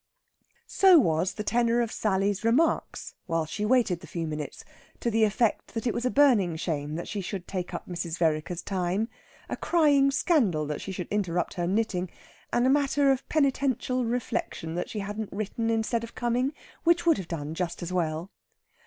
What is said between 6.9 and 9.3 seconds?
that she should take up Mrs. Vereker's time,